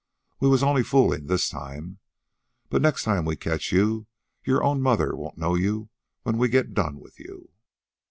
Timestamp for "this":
1.27-1.47